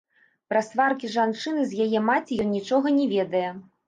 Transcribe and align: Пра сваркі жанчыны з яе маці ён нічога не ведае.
Пра 0.51 0.61
сваркі 0.67 1.11
жанчыны 1.15 1.65
з 1.73 1.83
яе 1.85 1.99
маці 2.07 2.39
ён 2.47 2.49
нічога 2.55 2.95
не 2.97 3.05
ведае. 3.13 3.43